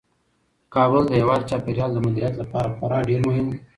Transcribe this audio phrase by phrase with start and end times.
[0.75, 3.59] کابل د هیواد د چاپیریال د مدیریت لپاره خورا ډیر مهم دی.